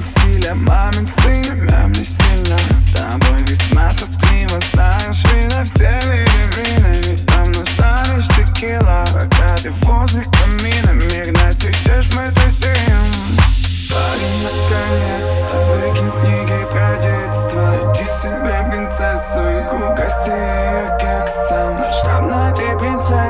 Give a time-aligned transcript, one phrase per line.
[0.00, 7.28] от стиля Мамин сын, мямлишь сильно С тобой весьма тоскливо Знаешь, вина все вина Ведь
[7.30, 13.10] нам нужна лишь текила Пока ты возле камина Мир насветишь, мы тусим.
[13.90, 17.92] Парень, наконец-то выкинь книги про детство.
[17.92, 21.74] Иди себе принцессу и угости ее кексом.
[21.78, 23.29] Масштаб найти принцессу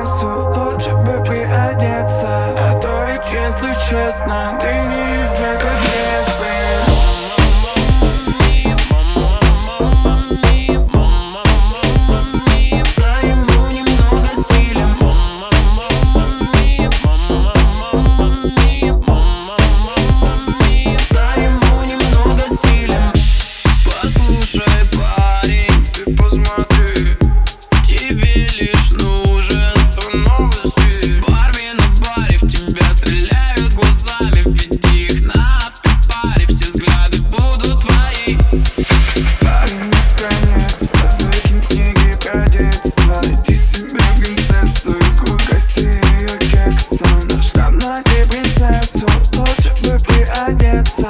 [50.25, 51.09] переодеться